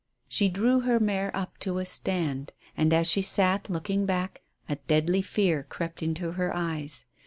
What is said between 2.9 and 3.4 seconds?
as she